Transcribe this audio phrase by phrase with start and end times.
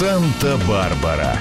[0.00, 1.36] Санта-Барбара.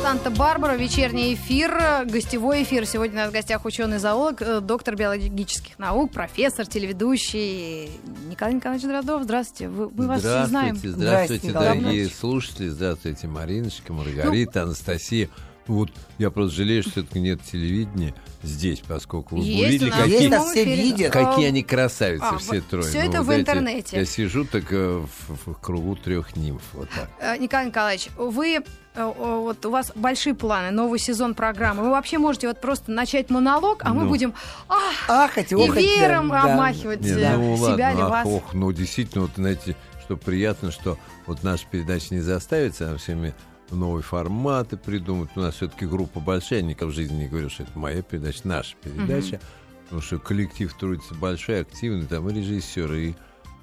[0.00, 2.86] Санта-Барбара, вечерний эфир, гостевой эфир.
[2.86, 7.90] Сегодня у нас в гостях ученый-зоолог, э, доктор биологических наук, профессор, телеведущий
[8.30, 9.24] Николай Николаевич Дроздов.
[9.24, 10.76] Здравствуйте, вы, мы вас все знаем.
[10.76, 12.68] Здравствуйте, здравствуйте, Здравствуйте, дорогие слушатели.
[12.68, 15.28] Здравствуйте, Мариночка, Маргарита, Анастасия.
[15.70, 18.12] Ну Вот я просто жалею, что все-таки нет телевидения
[18.42, 21.12] здесь, поскольку вы Есть увидели, нас какие, Есть, все видят.
[21.12, 22.82] какие они красавицы а, все вот трое.
[22.88, 23.96] всё это вот в знаете, интернете.
[23.98, 26.60] Я сижу так э, в, в кругу трех нимф.
[26.72, 27.08] Вот так.
[27.20, 28.64] Э, Николай Николаевич, вы
[28.94, 31.84] э, вот у вас большие планы, новый сезон программы.
[31.84, 34.08] Вы вообще можете вот просто начать монолог, а мы Ну.
[34.08, 34.34] будем
[34.68, 36.42] ах, Ахать, и охать, да, веером да.
[36.42, 38.26] обмахивать Не, э, ну себя ладно, или ах, вас.
[38.26, 43.34] ох, ну действительно, вот знаете, что приятно, что вот наша передача не заставится, а всеми
[43.74, 45.30] новые форматы придумать.
[45.36, 48.40] У нас все-таки группа большая, я никогда в жизни не говорю, что это моя передача,
[48.44, 49.40] наша передача.
[49.84, 53.14] Потому что коллектив трудится большой, активный, там и режиссеры, и,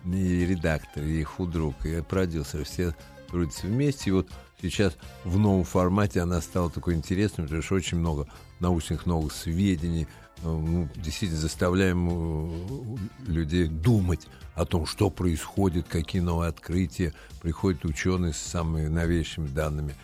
[0.05, 2.95] и редакторы, и худрук, и продюсеры, все
[3.29, 4.09] трудятся вместе.
[4.09, 4.27] И вот
[4.61, 8.27] сейчас в новом формате она стала такой интересной, потому что очень много
[8.59, 12.97] научных новых сведений, э, ну, действительно заставляем э,
[13.27, 19.95] людей думать о том, что происходит, какие новые открытия, приходят ученые с самыми новейшими данными.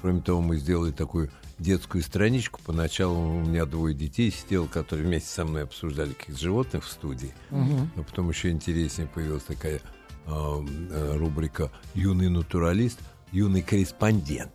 [0.00, 2.60] Кроме того, мы сделали такую детскую страничку.
[2.64, 7.34] Поначалу у меня двое детей сидело, которые вместе со мной обсуждали каких-то животных в студии.
[7.96, 9.80] Но потом еще интереснее появилась такая
[10.26, 13.00] э, э, рубрика «Юный натуралист»,
[13.32, 14.52] «Юный корреспондент».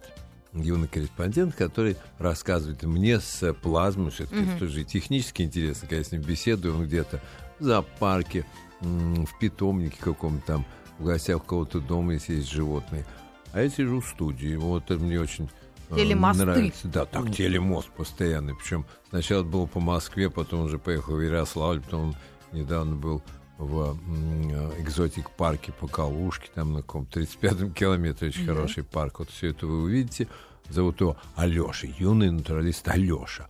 [0.54, 6.22] Юный корреспондент, который рассказывает мне с плазмы, все-таки тоже технически интересно, когда я с ним
[6.22, 7.20] беседую, он где-то
[7.60, 8.46] в зоопарке,
[8.82, 10.66] в питомнике каком-то там,
[11.00, 13.06] в гостях у кого-то дома, если есть животные.
[13.52, 14.56] А я сижу в студии.
[14.56, 15.50] Вот это мне очень
[15.90, 16.46] э, Телемосты.
[16.46, 16.88] нравится.
[16.88, 18.56] Да, так, телемост постоянный.
[18.56, 22.16] Причем сначала был по Москве, потом уже поехал в Ярославль, потом
[22.52, 23.24] недавно был
[23.58, 23.98] в
[24.80, 29.20] экзотик-парке по Калушке, там на каком 35-м километре, очень хороший парк.
[29.20, 30.28] Вот все это вы увидите.
[30.70, 33.48] Зовут его Алеша, юный натуралист Алеша.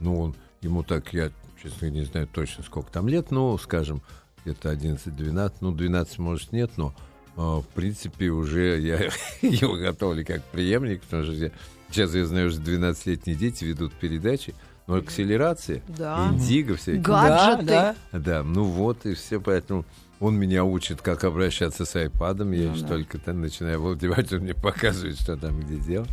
[0.00, 1.30] Ну, он, ему так, я,
[1.62, 4.00] честно не знаю точно, сколько там лет, но, скажем,
[4.44, 6.94] где-то 11-12, ну, 12, может, нет, но
[7.36, 9.10] э, в принципе, уже я
[9.42, 11.50] его готовлю как преемник, потому что я-
[11.90, 14.54] сейчас я знаю, что 12-летние дети ведут передачи,
[14.86, 16.28] но акселерация, Да.
[16.32, 17.02] индиго, всякие.
[17.02, 17.64] Гаджеты.
[17.64, 19.84] Да, Да, ну вот и все, поэтому
[20.20, 22.52] он меня учит, как обращаться с айпадом.
[22.52, 22.88] Я Ну лишь да.
[22.88, 26.10] только там начинаю его одевать, он мне показывает, что там где делать.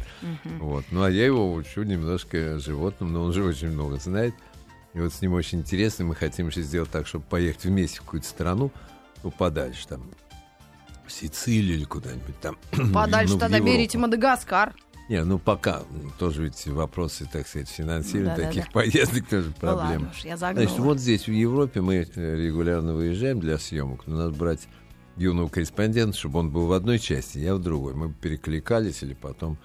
[0.60, 0.86] Вот.
[0.92, 4.34] Ну а я его учу немножко животным, но он же очень много знает.
[4.94, 6.06] И вот с ним очень интересно.
[6.06, 8.72] Мы хотим еще сделать так, чтобы поехать вместе в какую-то страну,
[9.24, 10.04] ну, подальше, там,
[11.08, 12.58] в Сицилию или куда-нибудь там.
[12.94, 14.74] Подальше ну, тогда берите Мадагаскар.
[15.10, 15.82] Не, ну пока
[16.18, 18.48] тоже ведь вопросы, так сказать, финансирования Да-да-да.
[18.48, 19.92] таких поездок тоже Ну проблема.
[19.92, 20.66] ладно уж, я загнула.
[20.68, 24.68] Значит, вот здесь, в Европе, мы э, регулярно выезжаем для съемок, но надо брать
[25.18, 27.94] юного корреспондента, чтобы он был в одной части, я в другой.
[27.96, 29.58] Мы бы перекликались или потом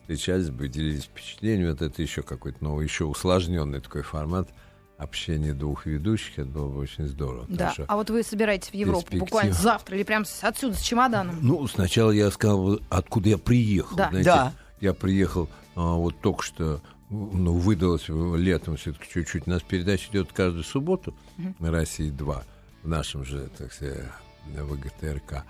[0.00, 1.70] встречались бы, делились впечатлениями.
[1.70, 4.48] Вот это еще какой-то новый, еще усложненный такой формат
[4.96, 6.38] общения двух ведущих.
[6.38, 7.46] Это было бы очень здорово.
[7.48, 7.72] Да.
[7.86, 11.36] А вот вы собираетесь в Европу буквально завтра или прямо отсюда с чемоданом?
[11.40, 13.96] Ну, сначала я сказал, откуда я приехал.
[13.96, 14.08] Да.
[14.08, 14.52] Знаете, Да.
[14.80, 16.80] Я приехал а, вот только что,
[17.10, 19.46] ну, выдалось летом все-таки чуть-чуть.
[19.46, 21.14] У нас передача идет каждую субботу
[21.58, 22.42] на России 2,
[22.82, 24.04] в нашем же, так сказать,
[24.46, 25.44] ВГТРК.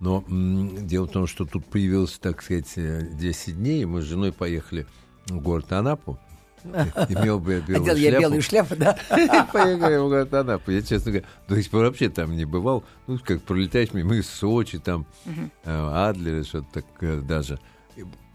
[0.00, 3.84] Но м, дело в том, что тут появилось, так сказать, э, 10 дней.
[3.84, 4.86] Мы с женой поехали
[5.26, 6.18] в город Анапу.
[6.64, 8.22] Имел бы я белую Одел я шляпу.
[8.22, 8.98] белую шляпу, да.
[9.52, 10.70] Поехали в город Анапу.
[10.70, 12.84] Я, честно говоря, сих пор вообще там не бывал.
[13.08, 17.58] Ну, как пролетаешь мимо, мы в Сочи, там, э, Адлер, что-то такое даже.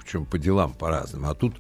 [0.04, 1.30] Причем по делам по-разному.
[1.30, 1.56] А тут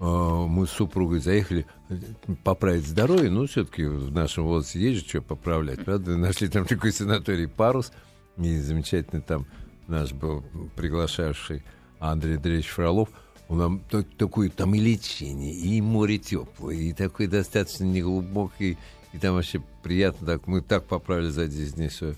[0.00, 1.96] э, мы с супругой заехали э,
[2.44, 3.30] поправить здоровье.
[3.30, 6.16] Ну, все-таки в нашем возрасте есть же что поправлять, правда?
[6.16, 7.92] Нашли там такой санаторий «Парус».
[8.36, 9.46] И замечательный там
[9.88, 10.44] наш был
[10.76, 11.64] приглашавший
[11.98, 13.08] Андрей Андреевич Фролов.
[13.48, 18.76] Он так- такое там и лечение, и море теплое, и такой достаточно неглубокий,
[19.12, 20.26] и там вообще приятно.
[20.26, 22.14] Так, мы так поправили за 10 дней свое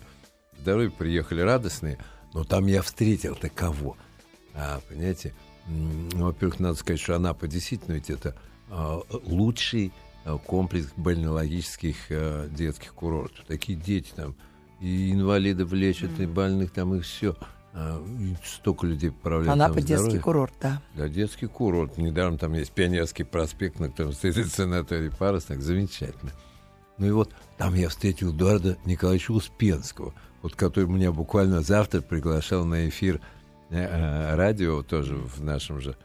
[0.60, 1.98] здоровье, приехали радостные,
[2.34, 3.96] но там я встретил таково.
[4.54, 5.32] А, понимаете,
[6.12, 8.34] во-первых, надо сказать, что Анапа действительно ведь это
[8.68, 9.92] а, лучший
[10.24, 13.44] а, комплекс больнологических а, детских курортов.
[13.46, 14.34] Такие дети там,
[14.80, 17.36] и инвалидов лечат, и больных там, и все.
[18.44, 19.52] столько людей поправляют.
[19.52, 20.20] Анапа детский здоровье.
[20.20, 20.82] курорт, да.
[20.94, 21.98] Да, детский курорт.
[21.98, 25.60] Недаром там есть Пионерский проспект, на котором стоит санаторий Парусник.
[25.60, 26.32] Замечательно.
[27.00, 30.12] Ну и вот там я встретил Эдуарда Николаевича Успенского,
[30.42, 33.39] вот который меня буквально завтра приглашал на эфир э, э,
[33.70, 35.96] радио тоже в нашем же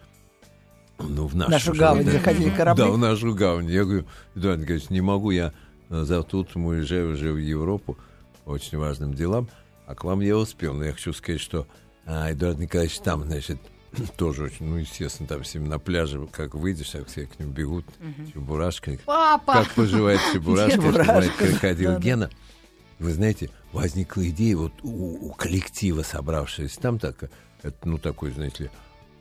[0.98, 2.12] ну, в нашем Нашу же гавань радио.
[2.14, 2.84] заходили корабли.
[2.84, 3.70] Да, в нашу гавань.
[3.70, 5.52] Я говорю, Эдуард Николаевич, не могу, я
[5.90, 7.98] э, завтра утром уезжаю уже в Европу
[8.46, 9.50] очень важным делам,
[9.88, 10.74] а к вам я успел.
[10.74, 11.68] Но я хочу сказать, что
[12.06, 13.58] а, Эдуард Николаевич там, значит,
[14.18, 17.86] тоже очень, ну, естественно, там всем на пляже, как выйдешь, так все к ним бегут,
[18.00, 18.32] Мгм.
[18.32, 18.98] Чебурашка.
[19.06, 19.54] Папа!
[19.54, 22.02] Как поживает Чебурашка, поживает крокодил да-да.
[22.02, 22.30] Гена.
[23.00, 27.30] Вы знаете, возникла идея вот у, у коллектива, собравшегося там, так,
[27.66, 28.70] это, ну, такой, знаете ли,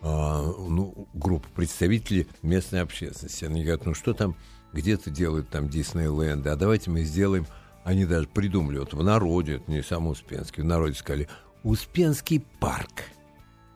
[0.03, 3.45] а, ну, группа представителей местной общественности.
[3.45, 4.37] Они говорят, ну, что там
[4.73, 7.47] где-то делают там Диснейленд, а давайте мы сделаем,
[7.85, 11.29] они даже придумали, вот в народе, это не сам Успенский, в народе сказали,
[11.63, 13.05] Успенский парк.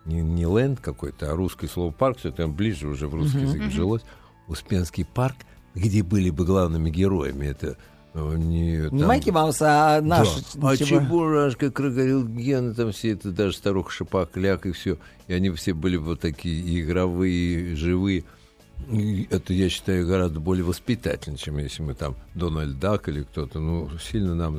[0.05, 3.62] Не, не ленд какой-то, а русское слово парк, все там ближе уже в русский язык
[3.62, 4.03] вжилось.
[4.47, 5.37] Успенский парк,
[5.75, 7.47] где были бы главными героями.
[7.47, 7.76] Это
[8.19, 10.29] э, не, Не там- Майки Маус, а наш.
[10.55, 10.70] да.
[10.70, 14.99] А Чебу- Чебурашка, Крокодил Гена, там все это, даже старуха Шипак, Ляк и все.
[15.26, 18.25] И они все были вот такие игровые, и живые.
[18.91, 23.59] И это, я считаю, гораздо более воспитательно, чем если мы там Дональд Дак или кто-то.
[23.61, 24.59] Ну, сильно нам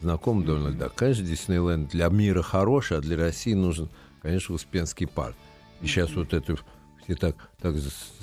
[0.00, 0.94] знаком Дональд Дак.
[0.94, 3.88] Конечно, Диснейленд для мира хороший, а для России нужен,
[4.20, 5.36] конечно, Успенский парк.
[5.80, 6.56] И сейчас вот это
[7.04, 7.74] все так, так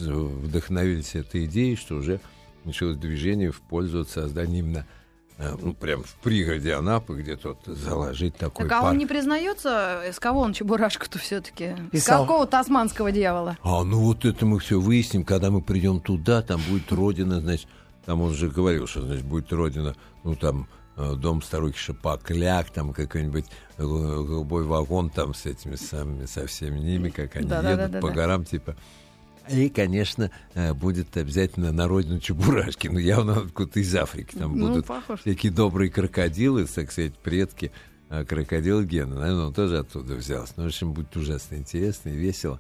[0.08, 2.20] вдохновились этой идеей, что уже
[2.66, 4.86] началось движение в пользу создания именно
[5.38, 8.92] э, ну, прям в пригороде Анапы, где-то вот заложить такой Так а парк.
[8.92, 11.76] он не признается, с кого он Чебурашку-то все-таки?
[11.94, 13.58] С какого тасманского дьявола?
[13.64, 17.68] А, ну вот это мы все выясним, когда мы придем туда, там будет родина, значит,
[18.06, 20.68] там он же говорил, что, значит, будет родина, ну, там,
[20.98, 23.46] э, дом старухи Шапокляк, там какой-нибудь
[23.78, 27.98] голубой вагон там с этими самыми, со всеми ними, как они Да-да-да-да-да.
[27.98, 28.76] едут по горам, типа.
[29.48, 34.68] И, конечно, э, будет обязательно на родину Чебурашки, ну, явно откуда-то из Африки, там Ну,
[34.68, 35.22] будут похож.
[35.22, 37.72] всякие добрые крокодилы, так сказать, предки
[38.10, 39.16] э, крокодила Гена.
[39.16, 40.54] Наверное, он тоже оттуда взялся.
[40.58, 42.60] Ну, в общем, будет ужасно интересно и весело.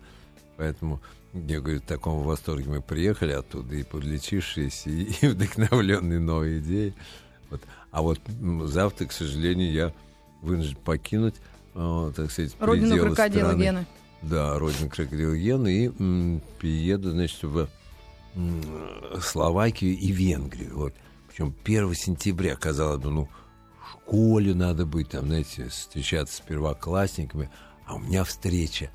[0.57, 0.99] Поэтому,
[1.33, 6.93] я говорю, в таком восторге мы приехали оттуда и подлечившиеся, и, и вдохновленные новой идеей.
[7.49, 7.61] Вот.
[7.91, 8.19] А вот
[8.65, 9.93] завтра, к сожалению, я
[10.41, 11.35] вынужден покинуть,
[11.75, 13.63] э, так сказать, Родину пределы крокодила страны.
[13.63, 13.85] Гены.
[14.21, 15.67] Да, родина крокодила Гена.
[15.67, 17.69] И м, перееду, значит, в
[18.35, 18.61] м,
[19.21, 20.75] Словакию и Венгрию.
[20.77, 20.93] Вот.
[21.29, 23.29] Причем 1 сентября, казалось бы, ну,
[23.81, 27.49] в школе надо быть, там, знаете, встречаться с первоклассниками.
[27.85, 28.89] А у меня встреча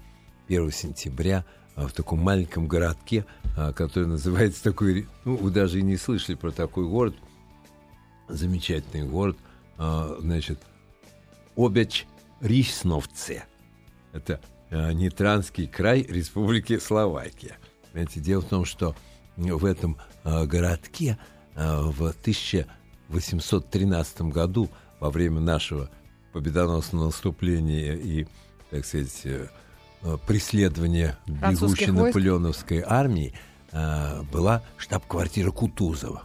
[0.48, 1.44] 1 сентября
[1.74, 3.24] а, в таком маленьком городке,
[3.56, 5.08] а, который называется такой...
[5.24, 7.14] Ну, вы даже и не слышали про такой город.
[8.28, 9.36] Замечательный город.
[9.78, 10.60] а, Значит,
[11.56, 12.06] Обяч
[12.40, 13.44] Рисновце.
[14.12, 17.56] Это Нитранский край Республики Словакия.
[17.92, 18.94] Знаете, дело в том, что
[19.36, 21.18] в этом э, городке
[21.54, 24.68] э, в 1813 году,
[25.00, 25.90] во время нашего
[26.32, 28.26] победоносного наступления и,
[28.70, 29.48] так сказать, э,
[30.02, 32.16] э, преследования бегущей войск.
[32.16, 33.32] наполеоновской армии,
[33.72, 36.24] э, была штаб-квартира Кутузова.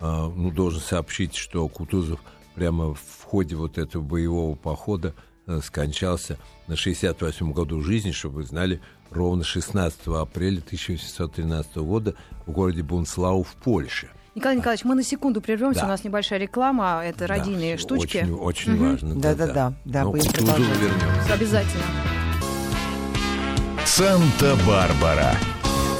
[0.00, 2.20] Ну, должен сообщить, что Кутузов
[2.54, 5.12] прямо в ходе вот этого боевого похода э,
[5.60, 6.38] скончался
[6.68, 8.80] на 68-м году жизни, чтобы вы знали,
[9.10, 12.14] ровно 16 апреля 1813 года
[12.46, 14.08] в городе Бунслау в Польше.
[14.36, 15.86] Николай Николаевич, мы на секунду прервемся, Да.
[15.86, 18.18] у нас небольшая реклама, это Да, родийные всё штучки.
[18.18, 18.90] Очень, очень Мгм.
[18.92, 19.14] важно.
[19.16, 20.78] Да-да-да, да, Но будем к Кутузову продолжать.
[20.80, 21.34] вернемся.
[21.34, 21.84] Обязательно.
[23.84, 25.34] Санта-Барбара.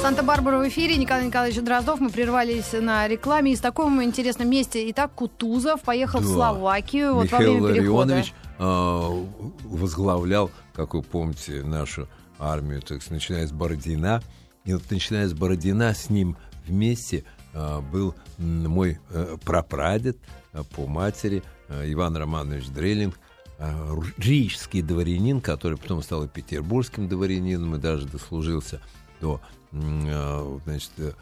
[0.01, 0.95] Санта-Барбара в эфире.
[0.97, 1.99] Николай Николаевич Дроздов.
[1.99, 3.53] Мы прервались на рекламе.
[3.53, 4.89] И в таком интересном месте.
[4.91, 6.29] Итак, Кутузов поехал в Да.
[6.29, 7.97] Словакию вот во Михаил время перехода.
[8.13, 14.21] Ларионович возглавлял, как вы помните, нашу армию, так сказать, начиная с Бородина.
[14.65, 16.37] И вот начиная с Бородина, с ним
[16.67, 20.17] вместе а, был мой э, прапрадед
[20.53, 23.19] а, по матери а, Иван Романович Дрелинг,
[23.57, 28.81] а, рижский дворянин, который потом стал и петербургским дворянином и даже дослужился
[29.19, 29.41] до
[29.73, 31.13] а, значит, э,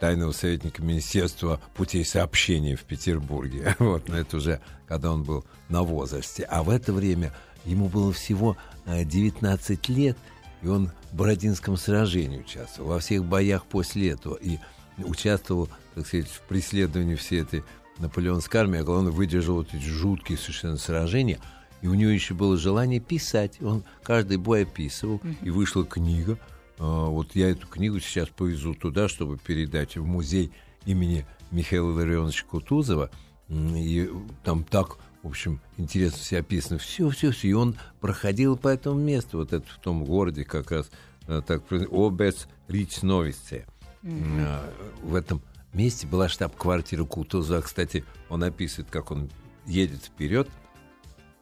[0.00, 3.74] тайного советника Министерства путей сообщения в Петербурге.
[3.86, 6.44] Вот, но это уже когда он был на возрасте.
[6.44, 7.32] А в это время
[7.64, 10.16] ему было всего э, 19 лет,
[10.62, 14.36] и он в Бородинском сражении участвовал, во всех боях после этого.
[14.36, 14.58] И
[14.98, 17.64] участвовал, так сказать, в преследовании всей этой
[17.98, 21.38] наполеонской армии, а главное, выдержал эти жуткие совершенно сражения.
[21.82, 23.60] И у него еще было желание писать.
[23.62, 26.38] Он каждый бой описывал, и вышла книга.
[26.78, 30.52] А, Вот я эту книгу сейчас повезу туда, чтобы передать в музей
[30.84, 33.10] имени Михаила Ларионовича Кутузова.
[33.48, 34.10] И
[34.42, 36.78] там так, в общем, интересно все описано.
[36.78, 37.48] Все, все, все.
[37.48, 40.90] И он проходил по этому месту, вот это в том городе как раз,
[41.28, 43.66] э, так, Обец Ричновице.
[44.04, 45.42] А, В этом
[45.72, 47.60] месте была штаб-квартира Кутузова.
[47.60, 49.30] Кстати, он описывает, как он
[49.66, 50.48] едет вперед,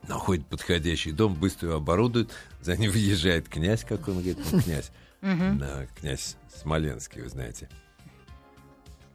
[0.08, 4.90] находит подходящий дом, быстро его оборудует, за ним въезжает князь, как он говорит, ну, князь,
[5.58, 7.68] да, князь Смоленский, вы знаете.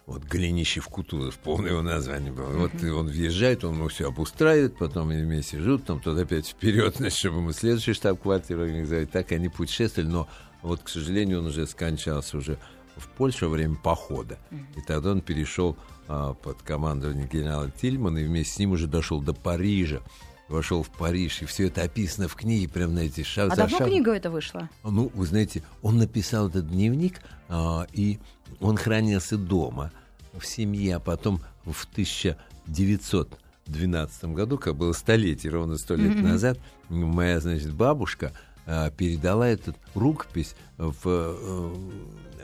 [0.08, 2.48] Вот Голенищев Кутузов, полное его название было.
[2.48, 6.96] Вот он въезжает, он ему все обустраивает, потом они вместе живут, там туда опять вперед,
[6.98, 9.12] значит, чтобы ему следующий штаб-квартиру организовать.
[9.12, 10.28] Так они путешествовали, но
[10.64, 12.58] вот, к сожалению, он уже скончался уже
[12.96, 14.40] в Польше во время похода.
[14.76, 19.22] И тогда он перешел а, под командование генерала Тильмана и вместе с ним уже дошел
[19.22, 20.02] до Парижа.
[20.50, 23.62] Вошел в Париж, и все это описано в книге, прям на эти шаг А за
[23.62, 23.94] давно шагом.
[23.94, 24.70] книга эта вышла?
[24.84, 28.20] Ну, вы знаете, он написал этот дневник, а, и
[28.60, 29.92] он хранился дома,
[30.38, 37.40] в семье, а потом в 1912 году, как было столетие, ровно сто лет назад, моя,
[37.40, 38.34] значит, бабушка
[38.66, 41.74] а, передала эту рукопись в, э,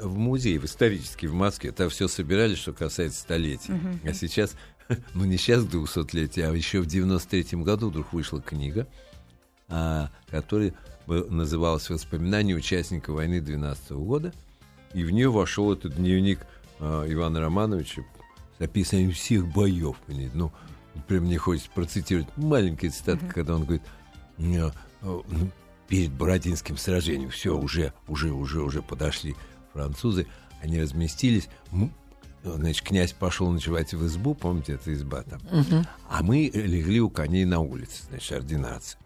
[0.02, 1.72] в музей, в исторический в Москве.
[1.72, 3.80] Там все собирали, что касается столетия.
[4.04, 4.56] А сейчас,
[5.14, 8.88] ну не сейчас к 200-летию, а еще в 93 году вдруг вышла книга,
[9.68, 10.74] а, которая
[11.08, 14.34] бы- называлась «Воспоминания участника войны 12 года».
[14.94, 16.40] И в нее вошел этот дневник
[16.80, 18.04] а, Ивана Романовича
[18.58, 19.98] с описанием всех боев.
[20.08, 20.52] Ну,
[21.08, 23.84] прям мне хочется процитировать маленькие цитаты, когда он говорит,
[24.38, 25.52] «Э, э, ну,
[25.88, 29.36] перед Бородинским сражением все, уже, уже, уже, уже подошли
[29.74, 30.28] французы,
[30.62, 31.48] они разместились,
[32.46, 35.42] значит, князь пошел ночевать в избу, помните, это изба там,
[36.10, 39.00] а мы легли у коней на улице, значит, ординация.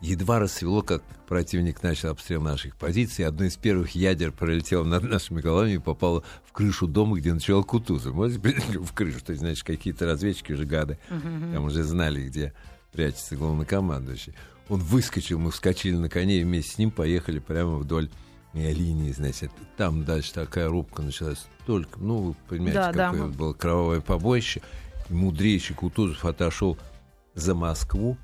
[0.00, 3.26] Едва рассвело, как противник начал обстрел наших позиций.
[3.26, 7.64] Одно из первых ядер пролетело над нашими головами и попало в крышу дома, где ночевал
[7.64, 8.14] Кутузов.
[8.14, 9.24] Можете в крышу?
[9.24, 12.52] То есть, значит, какие-то разведчики уже гады там уже знали, где
[12.92, 14.34] прячется главнокомандующий.
[14.68, 18.10] Он выскочил, мы вскочили на коне и вместе с ним поехали прямо вдоль
[18.54, 19.50] линии, значит.
[19.76, 21.46] Там дальше такая рубка началась.
[21.66, 23.10] Только, ну, вы понимаете, Да, да.
[23.10, 24.62] какое было кровавое побоище.
[25.10, 26.78] Мудрейший Кутузов отошел
[27.34, 28.16] за Москву.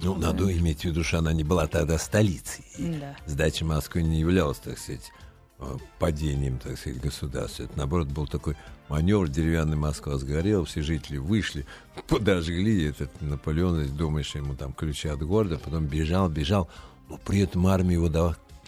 [0.00, 2.64] Ну, надо иметь в виду, что она не была тогда столицей.
[2.78, 3.16] И Да.
[3.26, 5.10] сдача Москвы не являлась, так сказать,
[5.60, 7.62] э, падением, так сказать, государства.
[7.64, 8.56] Это, наоборот, был такой
[8.88, 11.64] маневр, деревянный Москва сгорела, все жители вышли,
[12.08, 16.68] подожгли, этот Наполеон, думаешь, ему там ключи от города, потом бежал, бежал,
[17.08, 18.08] но при этом армия его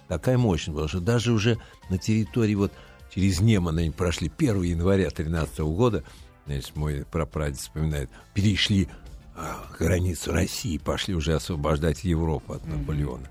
[0.09, 1.59] такая мощная была, что даже уже
[1.91, 2.73] на территории вот
[3.15, 6.05] через Неман они прошли 1 января 13 года,
[6.47, 8.89] значит, мой прапрадед вспоминает, перешли
[9.35, 13.29] а, границу России, пошли уже освобождать Европу от Наполеона.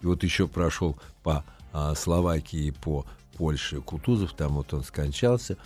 [0.00, 5.56] И вот еще прошел по а, Словакии, по Польше Кутузов, там вот он скончался,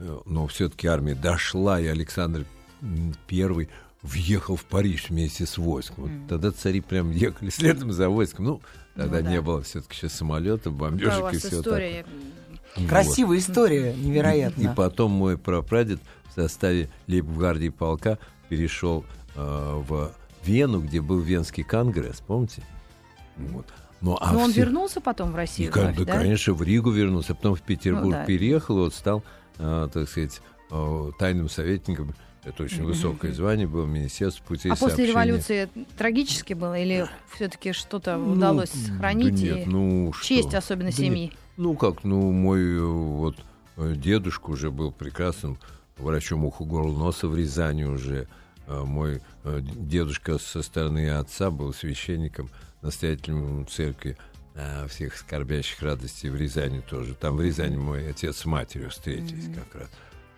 [0.00, 2.44] Э, но все-таки армия дошла, и Александр
[3.26, 3.68] Первый
[4.02, 6.04] въехал в Париж вместе с войском.
[6.04, 8.44] Вот тогда цари прям ехали следом за войском.
[8.46, 8.60] Ну,
[8.96, 9.30] тогда Ну да.
[9.30, 12.06] не было все-таки еще самолетов, бомбежек вас и все история.
[12.88, 14.74] Красивая история, И невероятно.
[14.76, 19.04] потом мой прапрадед в составе лейб-гвардии полка перешел
[19.34, 20.12] э, в
[20.44, 22.62] Вену, где был Венский конгресс, помните?
[23.36, 23.66] Вот.
[24.00, 25.72] Ну, а Но он все- вернулся потом в И, Россию?
[25.72, 26.18] кон- вновь, да, да?
[26.20, 28.24] конечно, в Ригу вернулся, а потом в Петербург Ну да.
[28.24, 29.22] переехал, и вот стал,
[29.58, 30.40] э, так сказать,
[30.70, 32.14] э, тайным советником.
[32.44, 35.08] Это очень высокое звание было, Министерство путей А после сообщения.
[35.10, 35.68] революции
[35.98, 39.34] трагически было или все-таки что-то Ну, удалось да сохранить?
[39.42, 40.58] нет, и ну, честь что?
[40.58, 41.24] особенно Да семьи?
[41.26, 41.34] нет.
[41.58, 43.36] Ну как, ну мой э, вот
[43.76, 45.58] э, дедушка уже был прекрасным
[45.98, 48.26] врачом уху горла носа в Рязани уже.
[48.66, 52.48] Э, Мой э, дедушка со стороны отца был священником,
[52.80, 54.16] настоятелем церкви
[54.54, 57.14] э, всех скорбящих радостей в Рязани тоже.
[57.14, 59.90] Там в Рязани мой отец с матерью встретились как раз.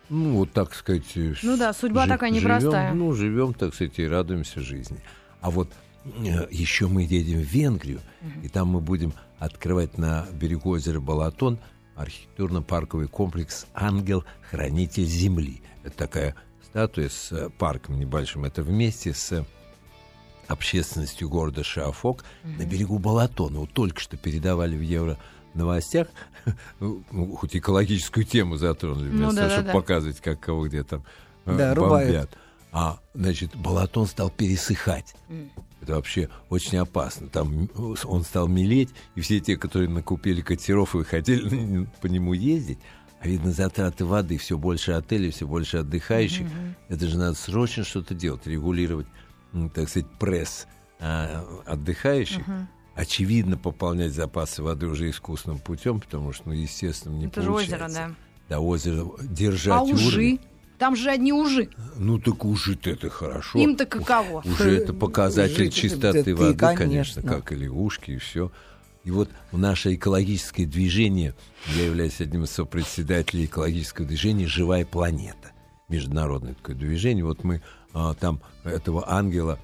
[0.09, 1.05] Ну, вот так сказать.
[1.15, 2.89] э, Ну да, судьба такая непростая.
[2.91, 4.99] живем, Ну, живем, так сказать, и радуемся жизни.
[5.41, 5.71] А вот
[6.05, 8.01] э, еще мы едем в Венгрию,
[8.43, 11.59] и там мы будем открывать на берегу озера Балатон
[11.95, 15.61] архитектурно-парковый комплекс «Ангел-хранитель земли».
[15.83, 18.45] Это такая статуя с э, парком небольшим.
[18.45, 19.45] Это вместе с
[20.47, 23.59] общественностью города Шафок на берегу Балатона.
[23.59, 25.17] Вот только что передавали в Евро
[25.55, 26.07] новостях,
[26.79, 27.03] ну,
[27.35, 29.61] хоть экологическую тему затронули, Ну вместо того, да-да-да.
[29.61, 31.03] чтобы показывать, как кого где там
[31.45, 32.09] э, Да, рубают.
[32.11, 32.37] бомбят.
[32.71, 35.13] А, значит, Балатон стал пересыхать.
[35.81, 37.27] Это вообще очень опасно.
[37.27, 42.33] Там м, он стал мелеть, и все те, которые накупили катеров и хотели по нему
[42.33, 42.79] ездить,
[43.19, 46.47] а видно, затраты воды, все больше отелей, все больше отдыхающих.
[46.89, 49.07] Это же надо срочно что-то делать, регулировать,
[49.75, 50.65] так сказать, пресс
[50.99, 52.43] а, отдыхающих.
[52.95, 57.85] Очевидно, пополнять запасы воды уже искусственным путем, потому что, ну, естественно, не Это же получается.
[57.85, 58.15] озеро, да.
[58.49, 60.07] Да, озеро держать А ужи?
[60.07, 60.39] уровень.
[60.77, 61.69] Там же одни ужи.
[61.95, 63.57] Ну, так ужи-то это хорошо.
[63.57, 64.41] Им-то каково?
[64.45, 67.21] Уже это показатель Ужи, чистоты ты, воды, конечно, конечно.
[67.23, 68.51] как и лягушки, и все.
[69.03, 71.35] И вот наше экологическое движение,
[71.75, 75.51] я являюсь одним из сопредседателей экологического движения «Живая планета».
[75.89, 77.23] Международное такое движение.
[77.25, 77.61] Вот мы
[77.93, 79.59] а, там этого ангела,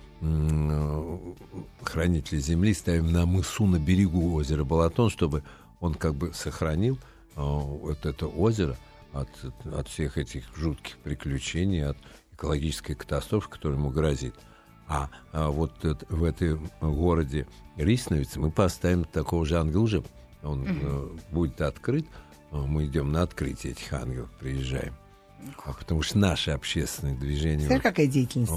[1.84, 5.44] хранителя Земли, ставим на мысу на берегу озера Балатон, чтобы
[5.80, 7.00] он как бы сохранил
[7.36, 8.78] а, вот это озеро
[9.14, 9.30] от,
[9.74, 11.98] от всех этих жутких приключений, от
[12.34, 14.36] экологической катастрофы, которая ему грозит.
[14.88, 17.48] А, а вот это, в этом городе
[17.78, 20.04] Рисновице мы поставим такого же ангела уже.
[20.42, 22.06] Он э, будет открыт.
[22.52, 24.94] Э, Мы идем на открытие этих ангелов, приезжаем.
[25.64, 28.52] А потому что наше общественное движение Смотри, какая деятельность,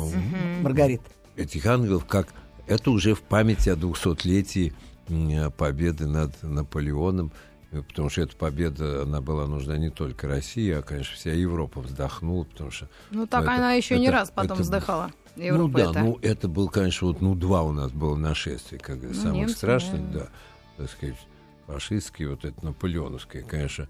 [0.62, 1.04] Маргарита.
[1.36, 2.28] Этих ангелов, как
[2.66, 4.72] это уже в памяти о 200-летии
[5.08, 7.32] м, победы над Наполеоном,
[7.70, 12.44] потому что эта победа, она была нужна не только России, а, конечно, вся Европа вздохнула,
[12.44, 12.88] потому что...
[13.10, 15.10] Ну так это- она еще не это- раз потом это- вздыхала.
[15.36, 16.00] Ну Европа да, это.
[16.00, 19.56] ну это был, конечно, вот, ну два у нас было нашествия, как Ну, самых немцы,
[19.56, 20.18] страшных, да.
[20.20, 20.28] да,
[20.76, 21.16] так сказать,
[21.66, 23.88] фашистские, вот это наполеоновское, конечно,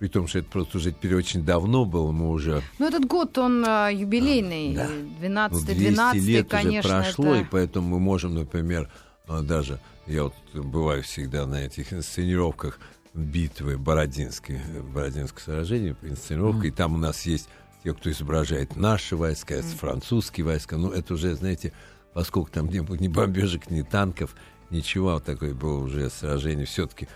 [0.00, 3.36] при том, что это просто уже теперь очень давно было, мы уже Ну этот год,
[3.36, 4.88] он а, юбилейный, Да.
[5.20, 7.44] 12 ну, 200 12 лет конечно, уже прошло, это...
[7.44, 8.90] и поэтому мы можем, например,
[9.28, 12.80] а, даже, я вот бываю всегда на этих инсценировках
[13.12, 14.58] битвы Бородинской,
[14.94, 17.50] Бородинское сражение, инсценировка, и там у нас есть
[17.84, 21.74] те, кто изображает наши войска, это французские войска, ну это уже, знаете,
[22.14, 24.34] поскольку там не было ни бомбежек, ни танков,
[24.70, 27.06] ничего, вот такое было уже сражение, все-таки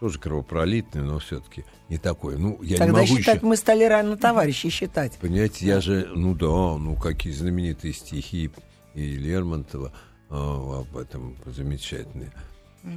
[0.00, 2.38] тоже кровопролитное, но все-таки не такое.
[2.38, 3.46] Ну, я не Тогда могу считать, еще...
[3.46, 5.12] мы стали рано товарищи считать.
[5.20, 6.46] Понимаете, я же, ну да,
[6.78, 8.50] ну какие знаменитые стихи
[8.94, 9.92] и Лермонтова
[10.30, 12.32] а, об этом замечательные.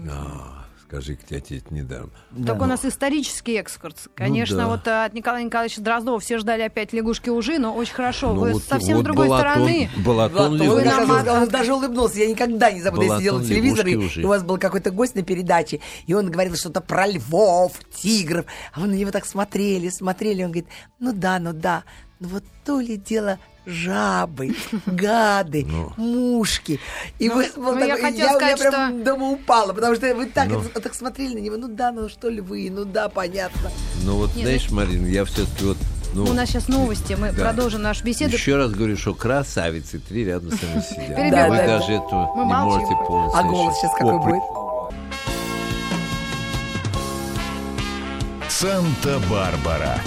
[0.10, 2.12] А, скажи, к тебе это недаром.
[2.46, 4.10] Так у нас исторический экскурс.
[4.14, 4.68] Конечно, да.
[4.68, 8.34] вот а, от Николая Николаевича Дроздова все ждали опять лягушки ужи, но очень хорошо.
[8.34, 9.90] Ну, Вы вот- совсем вот с другой Балатон- стороны.
[10.06, 10.88] Балатон Вот, лягушки.
[10.88, 12.20] он, нам от- он даже улыбнулся.
[12.20, 14.26] Я никогда не забуду, я Балатон, сидела на телевизоре, лягушки и уже.
[14.26, 18.80] у вас был какой-то гость на передаче, и он говорил что-то про львов, тигров, а
[18.82, 20.68] вы на него так смотрели, смотрели, он говорит,
[21.00, 21.84] ну да, ну да,
[22.20, 24.56] ну вот то ли дело жабы,
[24.86, 25.66] гады,
[25.98, 26.80] мушки.
[27.20, 29.96] И Ну, вы, ну, вот я хотела я, сказать, я прям что- дома упала, потому
[29.96, 30.50] что вы так,
[30.82, 33.72] так смотрели на него, ну да, ну что львы, ну да, понятно.
[34.04, 35.78] Ну вот, Нет, знаешь, Марина, я все-таки вот...
[36.16, 37.42] Ну, У нас сейчас новости, мы Да.
[37.46, 38.34] продолжим нашу беседу.
[38.34, 41.10] Еще раз говорю, что красавицы три рядом со мной сидят.
[41.18, 41.66] Вы Да, да.
[41.80, 41.92] даже
[42.36, 43.40] Мы не можете полностью.
[43.40, 44.44] А голос сейчас какой будет?
[48.50, 50.00] Санта-Барбара.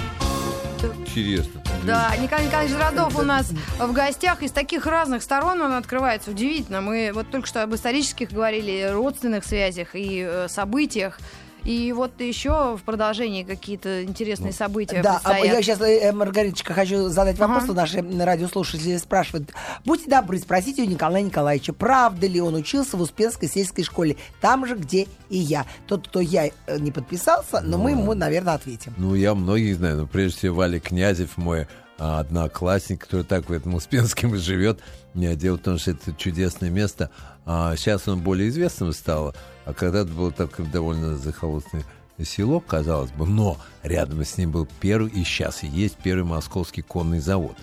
[1.00, 1.60] Интересно.
[1.86, 4.42] Да, Николай Николаевич Дроздов у нас в гостях.
[4.42, 6.32] Из таких разных сторон он открывается.
[6.32, 6.80] Удивительно.
[6.80, 11.20] Мы вот только что об исторических говорили, родственных связях и э, событиях.
[11.66, 15.56] И вот еще в продолжении какие-то интересные события Да, а предстоят.
[15.56, 17.64] я сейчас, Маргариточка, хочу задать вопрос.
[17.64, 17.72] Ага.
[17.74, 19.52] Наши радиослушатели спрашивают.
[19.84, 24.64] Будьте добры, спросите у Николая Николаевича, правда ли он учился в Успенской сельской школе, там
[24.64, 25.66] же, где и я.
[25.88, 28.94] Тот, кто я э, не подписался, но мы ему, наверное, ответим.
[28.96, 31.66] Ну, я многих знаю, но прежде всего Валя Князев, мой
[31.98, 34.78] а, одноклассник, который так в этом Успенском и живет.
[35.14, 37.10] Дело в том, что это чудесное место.
[37.44, 39.34] А, сейчас он более известным стал,
[39.66, 41.84] а когда-то было такое довольно захолустное
[42.24, 47.18] село, казалось бы, но рядом с ним был первый, и сейчас есть первый московский конный
[47.18, 47.56] завод.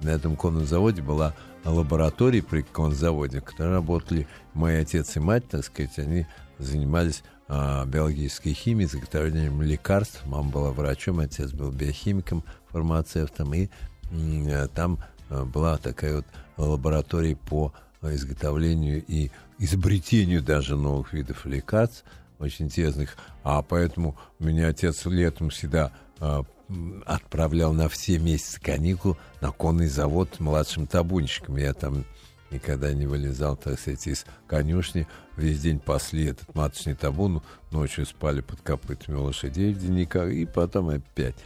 [0.00, 1.34] На этом конном заводе была
[1.64, 6.26] лаборатория при конзаводе, в которой работали мой отец и мать, так сказать, они
[6.58, 10.22] занимались а, биологической химией, заготовлением лекарств.
[10.26, 13.68] Мама была врачом, отец был биохимиком, фармацевтом, и
[14.10, 21.46] м, э, там э, была такая вот лаборатория по изготовлению и изобретению даже новых видов
[21.46, 22.04] лекарств,
[22.38, 23.16] очень интересных.
[23.44, 30.40] А поэтому меня отец летом всегда м, отправлял на все месяцы каникул на конный завод
[30.40, 31.56] младшим табунщиком.
[31.56, 32.04] Я там
[32.50, 35.06] никогда не вылезал, так сказать, из конюшни.
[35.36, 40.90] Весь день пасли этот маточный табун, ночью спали под копытами лошадей в денниках, и потом
[40.90, 41.36] опять.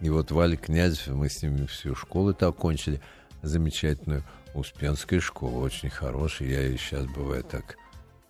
[0.00, 3.00] И вот Валя Князев, мы с ним всю школу так окончили,
[3.42, 6.48] замечательную Успенская школа, очень хорошая.
[6.48, 7.76] Я и сейчас бывает так,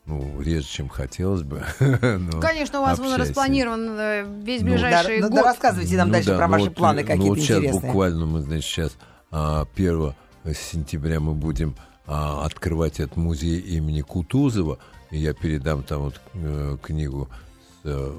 [0.06, 1.64] ну, реже, чем хотелось бы.
[1.80, 3.28] но Конечно, у вас вон общаюсь.
[3.28, 5.42] распланирован э, весь Ну, ближайший Да, ну, год.
[5.44, 7.38] да, рассказывайте нам Ну дальше да, про ну ваши вот, планы э, какие-то ну вот
[7.38, 7.80] сейчас интересные.
[7.82, 8.96] буквально мы, значит, сейчас
[9.30, 10.14] а, 1
[10.54, 11.74] сентября мы будем
[12.06, 14.78] а, открывать этот музей имени Кутузова,
[15.10, 17.28] и я передам там вот э, книгу
[17.82, 18.12] с э,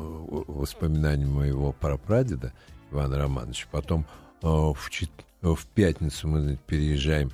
[0.47, 2.51] воспоминаниями моего прапрадеда
[2.91, 3.67] Ивана Романовича.
[3.71, 4.05] Потом
[4.41, 5.09] э, в, чет-
[5.41, 7.31] в пятницу мы значит, переезжаем,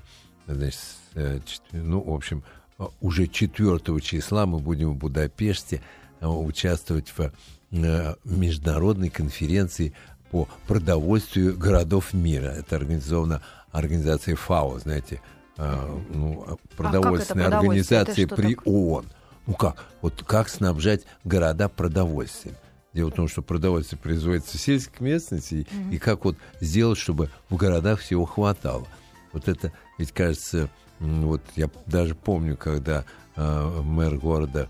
[0.47, 0.79] значит,
[1.15, 1.39] э,
[1.71, 2.43] ну, в общем,
[2.79, 5.81] э, уже 4 числа мы будем в Будапеште
[6.21, 7.31] э, участвовать в
[8.23, 9.93] международной конференции
[10.31, 12.47] по продовольствию городов мира.
[12.47, 15.21] Это организовано организацией ФАО, знаете,
[15.57, 17.99] ну, продовольственная продовольствие?
[18.01, 18.73] организация при такое?
[18.73, 19.05] ООН.
[19.47, 19.83] Ну как?
[20.01, 22.55] Вот как снабжать города продовольствием?
[22.93, 27.29] Дело в том, что продовольствие производится в сельской местности, и- и как вот сделать, чтобы
[27.49, 28.87] в городах всего хватало.
[29.33, 34.67] Вот это, ведь кажется, вот я даже помню, когда э, мэр города,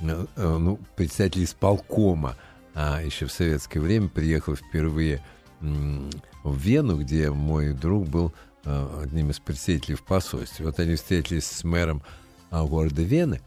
[0.00, 2.36] э, э, ну, представитель исполкома,
[2.74, 5.22] а, еще в советское время приехал впервые
[5.60, 10.66] в Вену, где мой друг был э, одним из представителей в посольстве.
[10.66, 12.02] Вот они встретились с мэром
[12.50, 13.40] а, города Вены,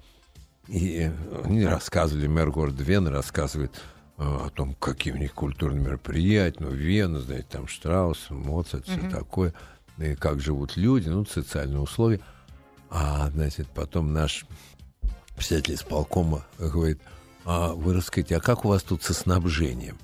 [0.67, 3.71] и э, они рассказывали, мэр города Вены рассказывает
[4.17, 9.53] о том, какие у них культурные мероприятия, ну, Вена, знаете, там Штраус, Моцарт, все такое,
[9.97, 12.19] и как живут люди, ну, социальные условия.
[12.89, 14.45] А, значит, потом наш
[15.35, 17.01] председатель исполкома говорит,
[17.45, 19.97] а вы расскажите, а как у вас тут со снабжением?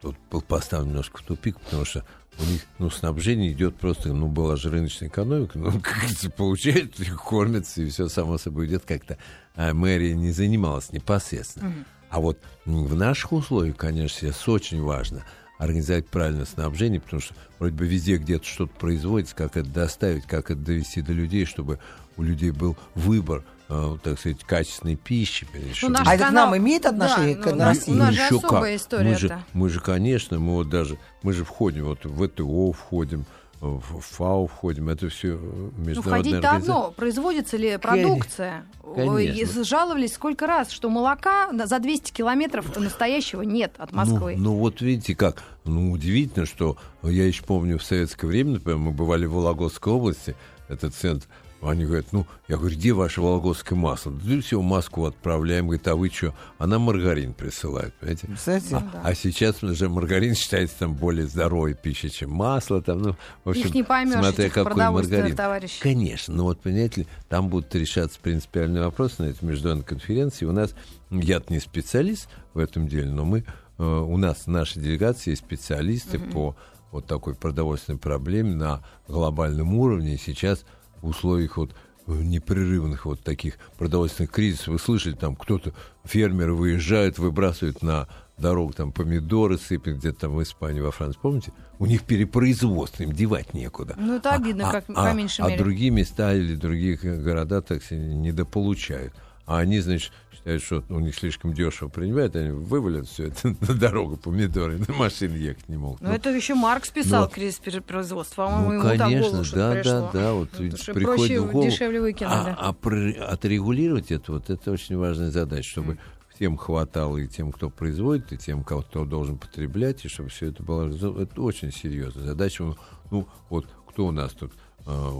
[0.00, 2.04] Тут был поставлен немножко в тупик, потому что
[2.38, 6.96] у них, ну, снабжение идет просто, ну, была же рыночная экономика, ну, как говорится, получают,
[7.24, 9.18] кормятся, и все само собой идет как-то.
[9.54, 11.72] А мэрия не занималась непосредственно.
[12.10, 15.24] А вот в наших условиях, конечно, сейчас очень важно
[15.58, 20.50] организовать правильное снабжение, потому что вроде бы везде где-то что-то производится, как это доставить, как
[20.50, 21.78] это довести до людей, чтобы
[22.16, 25.46] у людей был выбор, э, так сказать, качественной пищи.
[25.88, 27.92] наш А это к нам имеет отношение Да, к ну, России?
[27.92, 28.80] у нас же еще особая как.
[28.80, 32.72] история Мы же, мы же, конечно, мы вот даже, мы же входим, вот в ВТО
[32.72, 33.24] входим,
[33.64, 36.74] в ФАО входим, это все Ну, международная входить-то организация.
[36.74, 36.90] одно.
[36.92, 38.64] Производится ли продукция?
[38.94, 39.64] Конечно.
[39.64, 44.34] Жаловались сколько раз, что молока за 200 километров настоящего нет от Москвы.
[44.36, 48.78] Ну, ну вот видите как, ну удивительно, что я еще помню в советское время, например,
[48.78, 50.36] мы бывали в Вологодской области,
[50.68, 51.26] этот центр,
[51.70, 54.12] они говорят, ну, я говорю, где ваше вологодское масло?
[54.12, 56.34] Да все, в Москву отправляем, говорит, а вы что?
[56.58, 58.26] Она маргарин присылает, понимаете?
[58.26, 58.68] Представляете?
[58.92, 59.00] да.
[59.02, 62.82] А сейчас уже маргарин считается там более здоровой пищей, чем масло.
[62.82, 65.36] Там, ну, в общем, Их не поймешь, смотря какой маргарин.
[65.36, 65.80] товарищей.
[65.80, 70.44] Конечно, но вот, понимаете ли, там будут решаться принципиальные вопросы на этой международной конференции.
[70.44, 70.74] У нас,
[71.10, 73.44] я не специалист в этом деле, но мы,
[73.78, 76.56] э, у нас в нашей делегации есть специалисты по
[76.94, 80.14] вот такой продовольственной проблеме на глобальном уровне.
[80.14, 80.64] И сейчас
[81.04, 81.70] в условиях вот
[82.06, 85.72] э, непрерывных вот таких продовольственных кризисов, вы слышали, там кто-то,
[86.04, 91.52] фермеры выезжают, выбрасывают на дорогу там помидоры, сыпят где-то там в Испании, во Франции, помните?
[91.78, 93.94] У них перепроизводство, им девать некуда.
[93.96, 95.62] Ну, это обидно, как по меньшей а мере.
[95.62, 99.12] другие места или другие города так недополучают.
[99.46, 100.10] А они, значит,
[100.44, 104.94] считают, что у них слишком дешево принимают, они вывалят все это на дорогу помидоры, на
[104.94, 106.00] машине ехать не могут.
[106.02, 108.46] Ну, Ну, это еще Маркс писал Ну, кризис перепроизводства.
[108.46, 109.92] По-моему, ну, ему конечно, что-то да, пришло.
[109.92, 111.70] да, да, вот Ну, приходит проще, в голову.
[111.70, 112.34] дешевле выкинули.
[112.34, 115.98] А, а про- отрегулировать это, вот это очень важная задача, чтобы
[116.34, 120.62] всем хватало и тем, кто производит, и тем, кто должен потреблять, и чтобы все это
[120.62, 120.88] было...
[121.22, 122.64] Это очень серьезная задача.
[122.64, 122.76] Ну,
[123.10, 124.52] Ну, вот кто у нас тут?
[124.86, 125.10] э,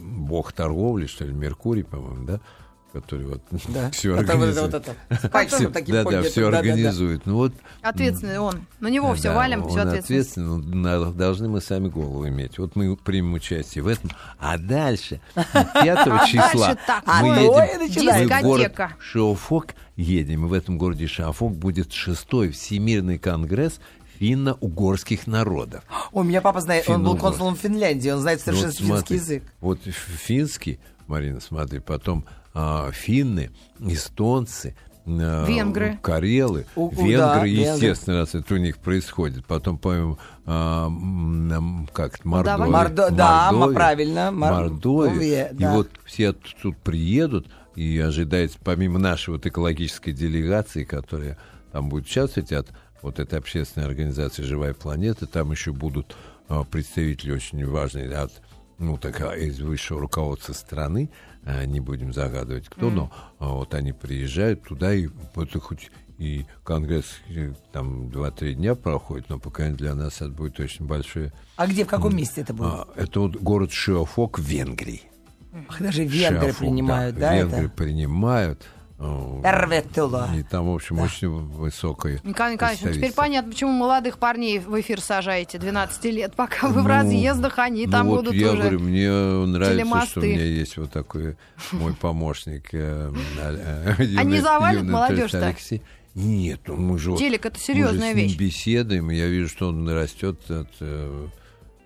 [0.00, 2.40] бог торговли, что ли, Меркурий, по-моему, да?
[2.94, 3.90] Который вот Да.
[3.92, 4.72] все Это вот это организует.
[4.72, 5.28] вот это.
[5.28, 7.26] Пальцем таким Да, да, все организует.
[7.26, 7.52] Ну вот
[7.82, 8.66] Ответственный он.
[8.78, 10.36] На него все валим, он всю ответственность.
[10.38, 12.58] ответственный, на- должны мы сами голову иметь.
[12.58, 14.10] Вот мы примем участие в этом.
[14.38, 18.72] А дальше, 5 числа, дальше так, мы едем в город.
[19.00, 20.46] Шиофок едем.
[20.46, 23.80] И в этом городе Шиофок будет шестой Всемирный конгресс
[24.20, 25.82] финно-угорских народов.
[26.12, 28.86] Ой, у меня папа знает, он был консулом Финляндии, он знает Ну, совершенно вот финский
[28.86, 29.42] смотри, язык.
[29.60, 32.43] Вот финский, Марина, смотри, потом а,
[32.92, 34.74] финны, эстонцы,
[35.06, 35.98] а, Венгры.
[36.02, 37.74] карелы, У- венгры, да, венгры.
[37.74, 39.44] естественно, раз это у них происходит.
[39.46, 40.90] Потом, по-моему, а,
[41.92, 42.66] как Мордовия.
[42.66, 45.10] Мордо- да, Мордовия, правильно, Мор- Мордовия.
[45.10, 45.74] Мордовия, И да.
[45.74, 51.38] вот все тут- приедут, и ожидается, помимо нашей вот экологической делегации, которая
[51.72, 52.68] там будет участвовать от
[53.02, 56.16] вот этой общественной организации «Живая планета», там еще будут
[56.48, 58.30] а, представители очень важные от
[58.78, 61.33] ну, так, а, из высшего руководства страны, а,
[61.66, 67.06] не будем загадывать кто, но а, вот они приезжают туда, и вот хоть и конгресс
[67.28, 71.32] э, там 2-3 дня проходит, но пока для нас это будет очень большое.
[71.56, 72.68] А где, в каком месте это будет?
[72.72, 75.02] А, это вот город Шиофок в Венгрии.
[75.68, 77.74] Ах, даже венгры Шиофок, принимают, да, Венгры это?
[77.74, 78.62] принимают.
[78.98, 80.30] Э, Терветула.
[80.36, 84.80] И там, в общем, очень высокая Николай Николаевич, ну теперь понятно, почему молодых парней в
[84.80, 88.52] эфир сажаете 12 лет, пока вы в Ну, разъездах, они ну там вот будут я
[88.52, 88.60] уже.
[88.62, 90.10] говорю, мне нравится, телемосты.
[90.10, 91.36] что у меня есть вот такой
[91.72, 92.68] мой помощник.
[92.72, 95.54] э, э, юный- завалит юный молодежь-то?
[96.14, 98.36] Нет, ну мы же Телек это мы серьезная вещь.
[98.36, 101.26] беседуем, я вижу, что он растет от, э,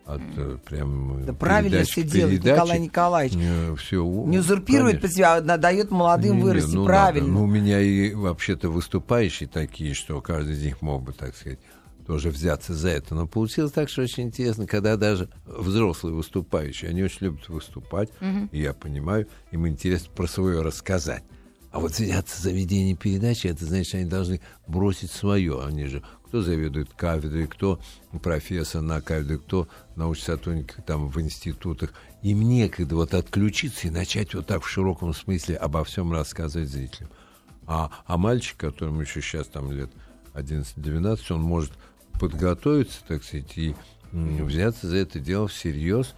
[0.09, 2.43] от э, прям Да правильно все делает.
[2.43, 3.39] Николай Николаевич.
[3.41, 5.09] Э, всё, у- Не узурпирует конечно.
[5.09, 7.29] под себя, а дает молодым Не-не, вырасти, ну, правильно.
[7.29, 7.39] надо.
[7.41, 11.59] Ну, у меня и вообще-то выступающие такие, что каждый из них мог бы, так сказать,
[12.07, 13.15] тоже взяться за это.
[13.15, 18.09] Но получилось так, что очень интересно, когда даже взрослые выступающие, они очень любят выступать,
[18.51, 21.23] и я понимаю, им интересно про свое рассказать.
[21.71, 25.63] А вот взяться за ведение передачи, это значит, они должны бросить свое.
[25.63, 27.81] Они же, кто заведует кафедрой, кто
[28.23, 31.93] профессор на кафедре, кто научный сотрудник там в институтах.
[32.23, 37.11] Им некогда вот отключиться и начать вот так в широком смысле обо всем рассказывать зрителям.
[37.67, 39.91] А, а мальчик, которому еще сейчас там лет
[40.35, 41.73] 11-12, он может
[42.21, 43.75] подготовиться, так сказать, и
[44.13, 46.15] взяться за это дело всерьез.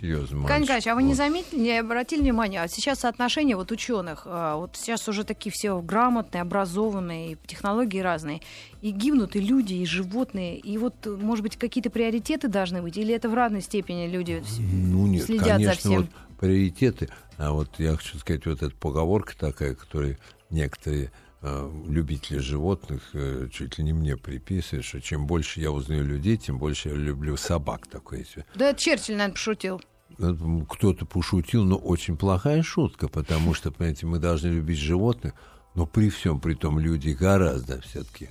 [0.00, 0.38] Серьезно.
[0.38, 0.62] Мальчик.
[0.62, 4.76] Николаевич, а вы не заметили, не обратили внимания, а сейчас соотношение вот ученых, а, вот
[4.76, 8.40] сейчас уже такие все грамотные, образованные, технологии разные,
[8.80, 13.14] и гибнут и люди, и животные, и вот, может быть, какие-то приоритеты должны быть, или
[13.14, 16.00] это в равной степени люди Ну нет, следят за конечно, всем?
[16.02, 17.08] вот приоритеты.
[17.38, 20.18] А вот я хочу сказать, вот эта поговорка такая, которую
[20.50, 21.10] некоторые
[21.42, 26.58] любители животных э, чуть ли не мне приписывают, что чем больше я узнаю людей, тем
[26.58, 27.86] больше я люблю собак.
[27.88, 28.44] Такое себе.
[28.54, 29.80] Да это Черчилль, наверное, пошутил.
[30.18, 35.32] М, Кто-то пошутил, но очень плохая шутка, потому что, понимаете, мы должны любить животных,
[35.74, 38.28] но при всем при том люди гораздо все-таки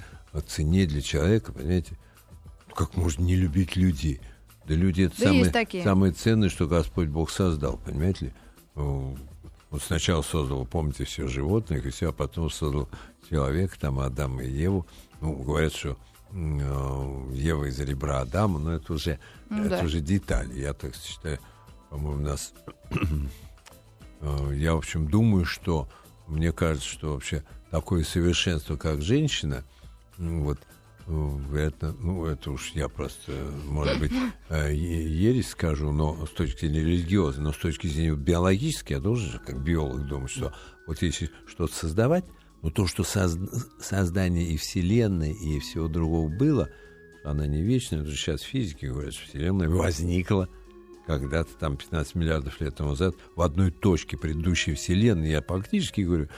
[0.48, 1.98] ценнее для человека, понимаете,
[2.74, 4.22] как можно не любить людей?
[4.68, 5.84] Да люди это Да самое, есть такие.
[5.84, 8.34] самое ценное, что Господь Бог создал, понимаете ли?
[9.72, 12.90] Вот сначала создал, помните, все животных, и все, а потом создал
[13.30, 14.86] человека, там Адама и Еву.
[15.22, 15.98] Ну, говорят, что
[16.32, 19.18] э, Ева из ребра Адама, но это уже,
[19.50, 19.84] Ну это да.
[19.84, 20.60] уже детали.
[20.60, 21.40] Я так считаю,
[21.90, 22.54] по-моему, у нас...
[24.20, 25.88] э, я, в общем, думаю, что
[26.28, 29.64] мне кажется, что вообще такое совершенство, как женщина,
[30.18, 30.60] вот
[31.54, 33.32] это, ну, это уж я просто,
[33.66, 34.12] может быть,
[34.50, 39.32] э, ересь скажу, но с точки зрения религиозной, но с точки зрения биологической, я должен
[39.32, 40.54] же, как биолог, думать, что
[40.88, 42.26] вот если что-то создавать,
[42.62, 43.40] но то, что соз-
[43.80, 46.70] создание и Вселенной, и всего другого было,
[47.24, 50.50] она не вечная, это же сейчас физики говорят, что Вселенная возникла
[51.08, 56.30] когда-то там 15 миллиардов лет тому назад в одной точке предыдущей Вселенной, я фактически говорю,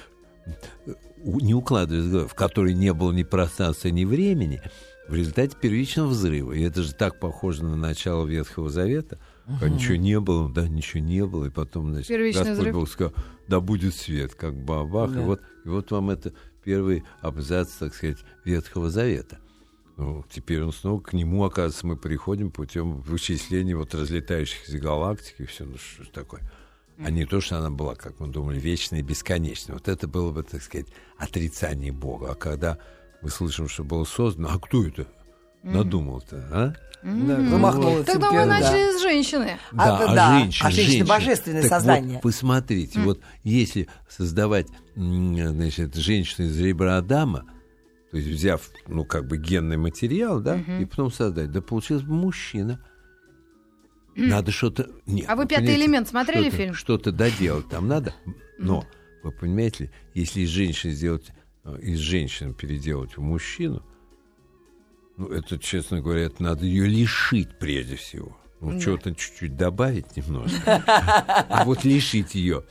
[1.24, 4.62] не укладываясь в которой не было ни пространства, ни времени,
[5.08, 6.54] в результате первичного взрыва.
[6.54, 11.04] И это же так похоже на начало Ветхого Завета, когда ничего не было, да, ничего
[11.04, 12.76] не было, и потом, значит, Первичный Господь взрыв.
[12.76, 13.14] Бог сказал,
[13.48, 15.22] да будет свет, как бабах, и, Да.
[15.22, 19.40] вот, и вот вам это первый абзац, так сказать, Ветхого Завета.
[19.98, 25.46] Ну, теперь он снова к нему, оказывается, мы приходим путем вычисления вот разлетающихся галактик и
[25.46, 26.42] все, ну что ж такое.
[27.06, 29.76] А не то, что она была, как мы думали, вечной и бесконечной.
[29.76, 30.88] Вот это было бы, так сказать,
[31.18, 32.32] отрицание Бога.
[32.32, 32.78] А когда
[33.22, 35.08] мы слышим, что было создано, а кто это
[35.64, 36.74] надумал-то, а?
[37.04, 38.60] Да, Замахнулась Тогда мы империя, да.
[38.60, 39.60] начали с женщины.
[39.74, 42.14] А, Да, а, да, женщина, а женщина божественное Так создание.
[42.14, 47.44] Вот, посмотрите, вот если создавать, значит, женщину из ребра Адама,
[48.12, 52.14] то есть взяв, ну, как бы генный материал, да, и потом создать, да получился бы
[52.14, 52.80] мужчина.
[54.16, 54.90] Надо что-то...
[55.06, 56.74] Нет, А вы «Пятый элемент» смотрели что-то- фильм?
[56.74, 58.14] Что-то доделать там надо.
[58.60, 58.86] Но,
[59.24, 61.32] вы понимаете ли, если из женщины сделать,
[61.64, 63.84] э, из женщины переделать в мужчину,
[65.18, 68.38] ну, это, честно говоря, это надо ее лишить прежде всего.
[68.62, 70.82] Ну, чего-то чуть-чуть добавить немножко.
[70.88, 72.64] А вот лишить ее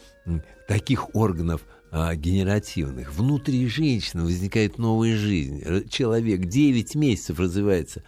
[0.67, 3.13] таких органов а, генеративных.
[3.13, 5.87] Внутри женщины возникает новая жизнь.
[5.91, 8.03] Человек 9 месяцев развивается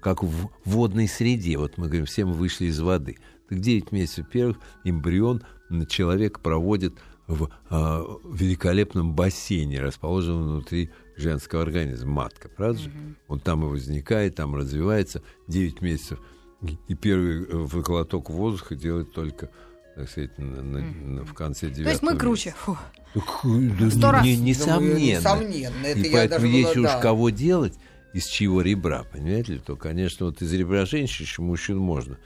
[0.00, 1.58] как в водной среде.
[1.58, 3.16] Вот мы говорим, все мы вышли из воды.
[3.48, 5.42] Так 9 месяцев, во-первых, эмбрион
[5.88, 6.94] человек проводит
[7.26, 12.90] в а, великолепном бассейне, расположенном внутри женского организма, матка, правда же?
[13.28, 16.20] Он там и возникает, там развивается 9 месяцев.
[16.88, 19.50] И- первый э, глоток воздуха делает только,
[19.96, 22.54] так сказать, на- на- на- в конце девятого То есть мы круче.
[22.58, 22.78] Фу.
[23.14, 23.24] Так,
[23.78, 24.24] да Сто раз.
[24.24, 24.98] не- Думаю, несомненно.
[24.98, 25.86] несомненно.
[25.86, 27.00] Это И поэтому, даже если было- уж да.
[27.00, 27.74] кого делать,
[28.12, 32.18] из чьего ребра, понимаете ли, то, конечно, вот из ребра женщин еще мужчин можно,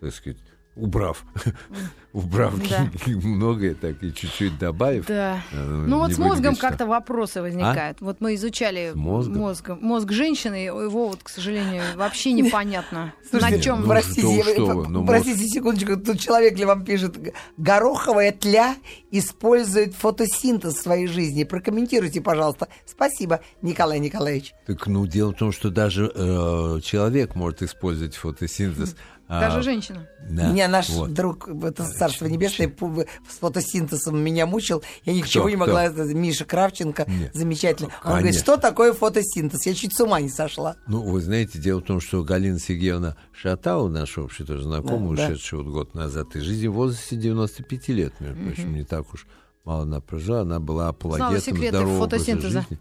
[0.00, 0.38] так сказать,
[0.78, 1.24] убрав,
[2.12, 2.88] убрав Да.
[3.06, 5.06] многое, так и чуть-чуть добавив.
[5.06, 5.42] Да.
[5.52, 8.00] э, Ну вот с мозгом как-то вопросы возникают.
[8.00, 13.12] Вот мы изучали мозг, мозг женщины, его вот, к сожалению, вообще непонятно.
[13.30, 13.80] Слушайте, На чем?
[13.82, 17.16] ну, простите, что вы, я- что вы, ну, простите секундочку, тут человек ли вам пишет,
[17.56, 18.74] гороховая тля
[19.10, 21.44] использует фотосинтез в своей жизни.
[21.44, 22.68] Прокомментируйте, пожалуйста.
[22.86, 24.54] Спасибо, Николай Николаевич.
[24.66, 28.96] Так, ну, дело в том, что даже э, человек может использовать фотосинтез.
[29.28, 30.08] А, Даже женщина.
[30.28, 31.12] да, Меня наш вот.
[31.12, 32.74] друг, это Царство Небесное,
[33.28, 34.82] с фотосинтезом меня мучил.
[35.04, 35.50] Я ничего Кто?
[35.50, 35.84] не могла.
[35.84, 37.34] Это Миша Кравченко, Нет.
[37.34, 37.90] замечательно.
[38.04, 38.40] Он говорит, Конечно.
[38.42, 39.66] что такое фотосинтез?
[39.66, 40.76] Я чуть с ума не сошла.
[40.86, 45.26] Ну, вы знаете, дело в том, что Галина Сергеевна Шатала, наша общая тоже знакомая, Да,
[45.28, 45.32] да.
[45.34, 49.26] ушедшая вот год назад из жизни в возрасте 95 лет, между прочим, не так уж
[49.64, 52.60] мало она прожила, она была апологетом здорового образа фотосинтеза.
[52.62, 52.78] жизни.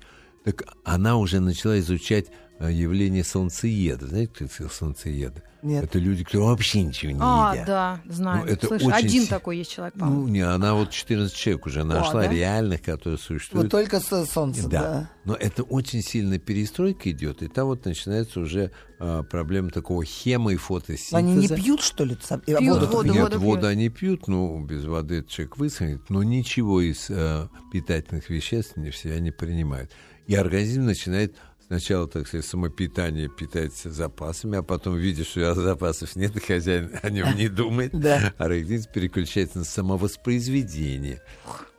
[0.47, 2.27] Так она уже начала изучать
[2.59, 4.07] э, явление солнцееда.
[4.07, 5.43] Знаете, кто это солнцееды?
[5.61, 5.83] Нет.
[5.83, 7.67] Это люди, которые вообще ничего не А, едят.
[7.67, 8.45] да, знаю.
[8.45, 10.21] Ну, это Слышь, очень один такой есть человек, по-моему.
[10.21, 12.27] Ну, не, она вот 14 человек уже нашла, да?
[12.29, 13.65] реальных, которые существуют.
[13.65, 14.81] Вот только со- солнце, Да.
[14.81, 15.09] да.
[15.25, 20.53] Но это очень сильная перестройка идет, и там вот начинается уже а, проблема такого хемо-
[20.53, 21.17] и фотосинтеза.
[21.17, 22.15] Они не пьют, что ли?
[22.23, 23.71] сам- а Пьют воду-то воду, Нет, воду воду, пьют.
[23.71, 28.91] они пьют, ну, без воды этот человек высохнет, но ничего из э, питательных веществ не
[28.91, 29.91] в себя не принимают.
[30.27, 31.35] И организм начинает
[31.67, 37.09] сначала, так сказать, самопитание питается запасами, а потом видишь, что запасов нет, и хозяин о
[37.09, 37.91] нем не думает.
[37.93, 38.33] Да.
[38.37, 41.21] А рахидин переключается на самовоспроизведение.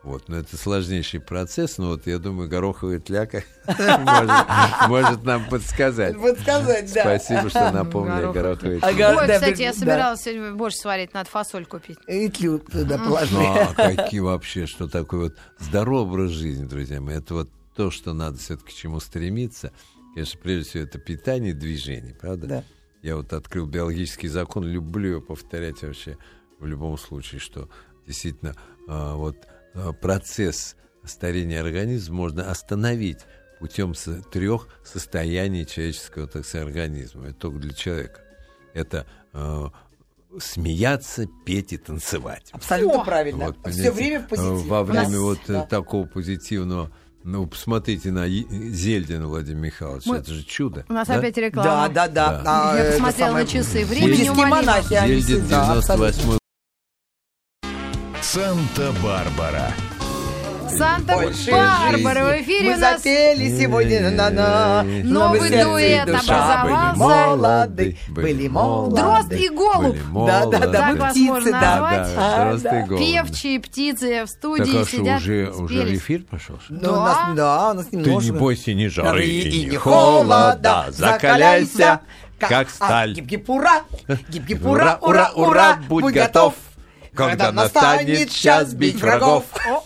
[0.05, 3.43] Вот, но это сложнейший процесс, но вот я думаю, гороховая тляка
[4.89, 6.17] может, нам подсказать.
[6.17, 7.03] Подсказать, да.
[7.03, 8.25] Спасибо, что напомнили.
[8.27, 11.99] Ой, да, кстати, я собиралась сегодня борщ сварить, надо фасоль купить.
[12.07, 13.45] И тлю туда Ну, положили.
[13.45, 18.13] а какие вообще, что такое вот здоровый образ жизни, друзья мои, это вот то, что
[18.13, 19.73] надо все-таки к чему стремиться.
[20.13, 22.47] Конечно, прежде всего, это питание и движение, правда?
[22.49, 22.65] Да.
[23.03, 26.19] Я вот открыл биологический закон, люблю его повторять вообще
[26.59, 27.69] в любом случае, что
[28.05, 28.57] действительно
[28.89, 29.37] а, вот
[29.75, 33.21] а, процесс старения организма можно остановить
[33.61, 33.95] путем
[34.33, 37.27] трех состояний человеческого, так сказать, организма.
[37.29, 38.23] Это только для человека.
[38.75, 39.71] Это а,
[40.41, 42.49] смеяться, петь и танцевать.
[42.51, 43.05] Абсолютно О!
[43.05, 43.47] правильно.
[43.47, 44.69] Вот, Все время в позитиве.
[44.69, 45.63] Во У нас- время вот э, да.
[45.67, 46.91] такого позитивного,
[47.25, 50.85] ну, посмотрите на Зельдина Владимира Михайловича, Мы- это же чудо.
[50.89, 51.17] У нас да?
[51.17, 51.89] опять реклама.
[51.89, 52.43] Да, да, да.
[52.43, 52.73] Да.
[52.73, 53.85] А, Я посмотрела самое- на часы.
[53.85, 54.57] Время Буддийские неумолимо.
[54.57, 56.07] монахи, Зельдин всегда, абсолютно.
[56.13, 56.39] 98
[58.23, 59.73] Санта-Барбара.
[60.79, 62.43] Больше Санта-Барбара в жизни.
[62.43, 66.95] эфире Мы у нас запели сегодня на на Новый дуэт образовался.
[66.95, 68.97] Были молоды, были молоды.
[69.03, 69.97] Дрозд и голубь.
[70.27, 72.07] Да, да, да, мы птицы, да.
[72.17, 72.81] А, Дрозд да.
[72.81, 73.03] и голубь.
[73.03, 76.59] Певчие птицы в студии а сидят, уже, уже эфир пошел?
[76.69, 78.33] Ну, у нас, да, у нас Ты немножко.
[78.33, 82.01] не бойся ни жары и ни холода, закаляйся,
[82.39, 83.15] как сталь.
[83.15, 83.83] Гип-гип-ура,
[84.63, 86.55] Ура, ура, ура, будь готов,
[87.19, 89.45] когда настанет час бить врагов.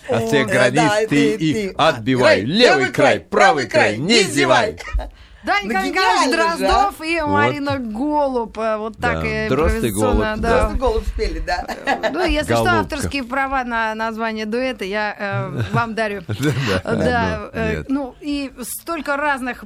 [0.09, 1.75] От всех Да, гранисты ты, и ты.
[1.77, 2.43] отбивай.
[2.43, 4.79] Левый край, правый край, не зевай.
[5.45, 8.57] Данька Ну, Николаевич Дроздов и Марина Голуб.
[8.59, 10.59] э, Вот так Да, и Дрозд и импровизационно, Голубь, да.
[10.61, 11.67] Просто голубь спели, да.
[12.13, 16.23] Ну, если что, авторские права на название дуэта я э, вам дарю.
[16.85, 19.65] Да, Да, ну, э, ну и столько разных.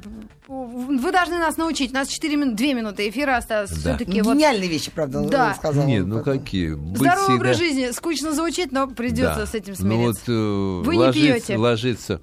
[0.49, 1.91] Вы должны нас научить.
[1.91, 3.71] У нас 4 минуты, 2 минуты эфира осталось.
[3.71, 3.97] Да.
[3.97, 5.55] Все-таки вот Гениальные вещи, правда, Да.
[5.55, 5.85] сказал.
[5.85, 6.75] Нет, ну какие?
[6.75, 7.91] Быть здоровый всегда- образ жизни.
[7.91, 9.47] Скучно звучит, но придется Да.
[9.47, 10.33] с этим Ну вот смириться.
[10.33, 11.57] э, Вы не пьете?
[11.57, 12.21] ложиться,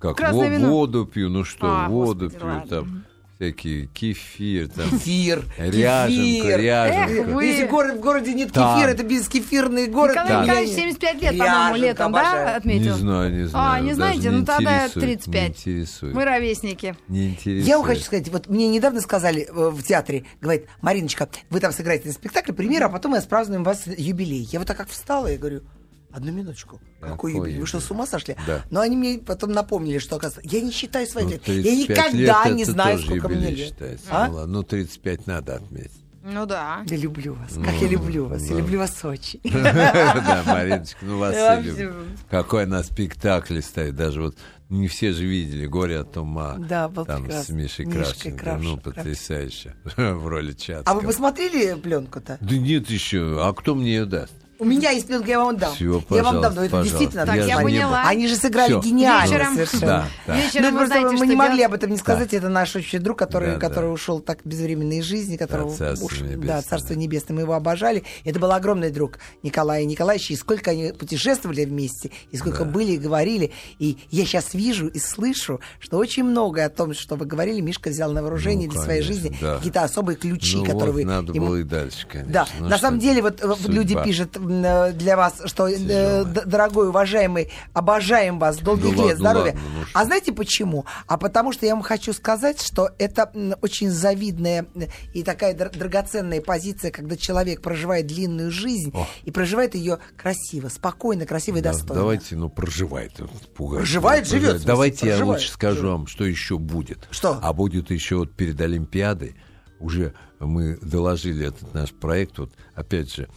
[0.00, 0.70] как Красное во- вино?
[0.70, 2.66] воду пью, ну что, А, воду господи, пью, ладно.
[2.68, 3.04] там
[3.36, 6.58] всякие кефир, там Кефир, ряженка, кефир.
[6.60, 7.12] ряженка.
[7.22, 8.76] Эх, вы- Если город, в городе нет Там.
[8.78, 10.10] кефира, это безкефирный город.
[10.16, 10.42] Николай Да.
[10.44, 12.46] Николаевич 75 лет, по-моему, Ряженка летом, да, обожаю.
[12.50, 12.94] Не отметил?
[12.98, 13.72] знаю, не знаю.
[13.72, 14.20] А, не даже знаете?
[14.20, 15.42] не Ну, тогда интересует, 35.
[15.66, 16.14] Не интересует.
[16.14, 16.96] Мы ровесники.
[17.08, 17.66] Не интересует.
[17.66, 21.72] Я вам хочу сказать, вот мне недавно сказали э, в театре, говорит, Мариночка, вы там
[21.72, 24.46] сыграете на спектакле, премьера, а потом мы отпразднуем вас юбилей.
[24.52, 25.62] Я вот так как встала, я говорю,
[26.12, 27.60] одну минуточку, какой, Какой юбилей?
[27.60, 28.36] Вы что, с ума сошли?
[28.46, 28.62] Да.
[28.70, 31.48] Но они мне потом напомнили, что, оказывается, я не считаю свои Ну, лет.
[31.48, 33.68] Я 35 никогда лет не знаю, тоже сколько мне лет.
[33.68, 34.06] считается.
[34.10, 34.28] А?
[34.28, 35.92] Ну, ладно, ну, 35 надо отметить.
[36.22, 36.82] Ну да.
[36.86, 38.58] Я люблю вас, Ну, как я люблю вас, я да.
[38.58, 39.40] люблю вас очень.
[39.44, 41.94] Да, Мариночка, ну вас Я все любят.
[42.28, 43.96] Какой она спектакль ставит.
[43.96, 44.36] Даже вот
[44.68, 46.56] не все же видели «Горе от ума».
[46.58, 47.48] Да, был Там с.
[47.48, 48.58] Мишей Кравченко.
[48.60, 49.74] Ну, потрясающе.
[49.96, 50.82] В роли Чацкого.
[50.84, 52.36] А вы посмотрели пленку-то?
[52.40, 53.38] Да нет еще.
[53.42, 54.34] А кто мне ее даст?
[54.60, 55.74] У меня есть пленка, я вам дам.
[55.74, 58.02] Всё, я вам дам, но это действительно Так, я поняла.
[58.06, 58.80] Они же сыграли Всё.
[58.80, 59.86] гениально Вечером- совершенно.
[59.86, 60.36] Да, да.
[60.36, 61.66] Вечером Ну, вы знаете, мы не могли делать?
[61.70, 62.34] об этом не сказать.
[62.34, 63.92] Это наш общий друг, который, Да, который да.
[63.92, 66.46] ушел так безвременной из жизни, которого Царство уш- небесное.
[66.46, 67.34] да, царство небесное.
[67.36, 68.04] Мы его обожали.
[68.24, 70.34] Это был огромный друг Николая Николаевича.
[70.34, 73.52] И сколько они путешествовали вместе, и сколько были и говорили.
[73.78, 77.88] И я сейчас вижу и слышу, что очень многое о том, что вы говорили, Мишка
[77.90, 79.38] взял на вооружение Ну, для своей конечно, жизни.
[79.40, 79.56] да.
[79.56, 82.32] Какие-то особые ключи, Ну, которые вот вы надо ему- было и дальше, конечно.
[82.32, 87.50] да, Ну, на самом деле, вот люди пишут э, для вас, что э, дорогой, уважаемый,
[87.72, 89.52] обожаем вас, долгих Да лет, ладно, здоровья.
[89.52, 90.84] ладно, ну а знаете почему?
[91.06, 93.30] А потому что я вам хочу сказать, что это
[93.62, 99.06] очень завидная э, и такая др- драгоценная позиция, когда человек проживает длинную жизнь О.
[99.24, 101.94] и проживает ее красиво, спокойно, красиво и Да, достойно.
[101.94, 103.12] Давайте, ну, проживает.
[103.54, 103.82] пугает.
[103.84, 105.40] Проживает, живет, Давайте я проживает.
[105.40, 107.08] лучше скажу вам, что еще будет.
[107.10, 107.38] Что?
[107.42, 109.36] А будет еще вот перед Олимпиадой.
[109.80, 112.38] Уже мы доложили этот наш проект.
[112.38, 113.28] Вот опять же,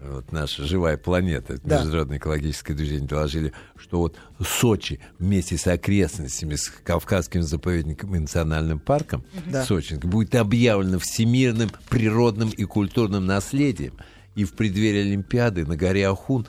[0.00, 1.78] вот наша живая планета, Да.
[1.78, 8.80] Международное экологическое движение, доложили, что вот Сочи вместе с окрестностями, с Кавказским заповедником и национальным
[8.80, 9.64] парком Да.
[9.64, 13.94] Сочи будет объявлено всемирным природным и культурным наследием.
[14.34, 16.46] И в преддверии Олимпиады на горе Ахун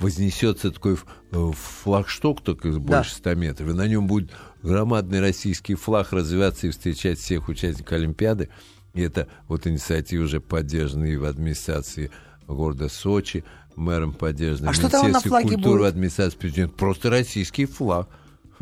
[0.00, 0.96] вознесется такой
[1.30, 1.50] э,
[1.82, 4.30] флагшток, только больше 100 метров, и на нем будет
[4.62, 8.48] громадный российский флаг развиваться и встречать всех участников Олимпиады.
[8.94, 12.10] И это вот инициатива уже поддержана и в администрации
[12.46, 13.44] города Сочи,
[13.76, 15.88] мэром поддержана, А что там на флаге культуры, будет?
[15.90, 16.74] администрации президента.
[16.76, 18.08] Просто российский флаг.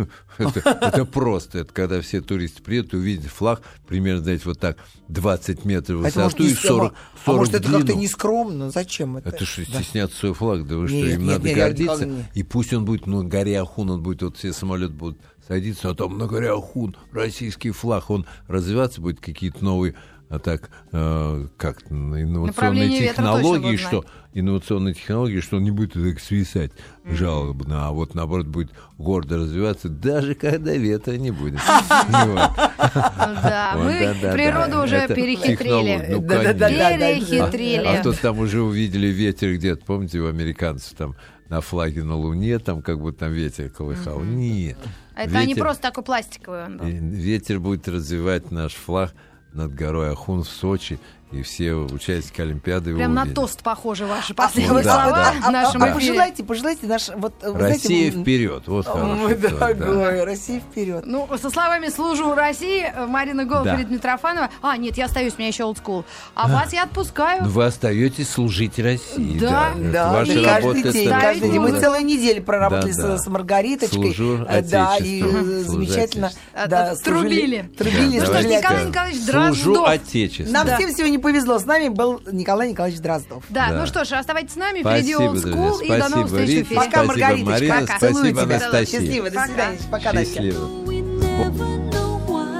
[0.38, 1.58] это, это просто.
[1.60, 4.76] Это когда все туристы приедут и увидят флаг примерно, знаете, вот так
[5.08, 6.94] 20 метров в А может, высоту не и с- 40, 40
[7.24, 8.70] а может, это как-то нескромно?
[8.70, 9.28] Зачем это?
[9.30, 9.80] Это что, Да.
[9.82, 10.66] стесняться свой флаг?
[10.66, 12.06] Да вы что, Нет, им нет, надо нет, я гордиться.
[12.06, 15.90] не- И пусть он будет на горе Ахун, он будет, вот все самолеты будут садиться,
[15.90, 19.94] а там на горе Ахун российский флаг, он развиваться будет, какие-то новые
[20.30, 26.70] а так, э, как инновационные технологии, что инновационные технологии, что он не будет так свисать
[27.04, 31.58] жалобно, а вот наоборот будет гордо развиваться, даже когда ветра не будет.
[31.66, 36.20] Да, мы природу уже перехитрили.
[36.20, 37.84] Перехитрили.
[37.84, 41.16] А то там уже увидели ветер где-то, помните, у американцев там
[41.48, 44.20] на флаге на Луне, там как будто там ветер колыхал.
[44.20, 44.78] Нет.
[45.16, 46.86] Это не просто такой пластиковый он был.
[46.86, 49.12] Ветер будет развивать наш флаг
[49.52, 50.98] над горой Ахун в Сочи,
[51.32, 55.32] и все участники Олимпиады Прям на тост похожи ваши А, последние да, слова да.
[55.40, 57.08] в а- нашем а пожелайте, пожелайте наш...
[57.14, 58.62] Вот, Россия знаете, вперед.
[58.66, 59.72] Вот хороший Мой тост, да.
[59.74, 61.04] дорогой, Россия вперед.
[61.06, 63.76] Ну, со словами «Служу России» э, Марина Голуб Да.
[63.76, 64.50] перед Митрофанова.
[64.60, 66.04] А, нет, я остаюсь, у меня еще олдскул.
[66.34, 67.44] А вас я отпускаю.
[67.44, 69.38] Ну, вы остаетесь служить России.
[69.38, 69.70] Да.
[69.78, 70.74] Это Да, ваша да, работа.
[70.82, 71.20] каждый день, да.
[71.20, 71.60] каждый день.
[71.60, 71.80] Мы Служу.
[71.82, 73.18] целую неделю проработали Да, да.
[73.18, 74.14] с, Маргариточкой.
[74.14, 75.28] Служу Э, Да, и Отечеству.
[75.38, 76.30] э, Служу замечательно.
[76.66, 77.70] Да, А, трубили.
[77.78, 78.84] Трубили, Ну что ж, служили Николай.
[78.86, 79.88] Николаевич Служу Дроздов.
[79.88, 80.52] Отечеству.
[80.52, 80.76] Нам Да.
[80.76, 81.58] всем сегодня повезло.
[81.58, 83.44] С нами был Николай Николаевич Дроздов.
[83.48, 83.76] Да, Да.
[83.80, 85.96] ну что ж, оставайтесь с нами, впереди Спасибо, Old друзья.
[85.96, 86.76] И до новых Спасибо, встреч в эфире.
[86.76, 87.50] Пока, Спасибо, Маргариточка.
[87.50, 87.74] Марина.
[87.80, 87.96] Пока.
[87.98, 88.42] Спасибо, Целую тебя.
[88.42, 89.00] Анастасия.
[89.00, 89.78] Счастливо, до свидания.
[89.90, 90.34] Пока, Настя.
[90.34, 90.99] Счастливо.